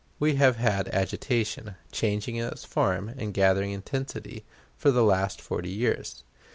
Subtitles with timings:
[0.17, 4.43] We have had agitation, changing in its form, and gathering intensity,
[4.75, 6.23] for the last forty years.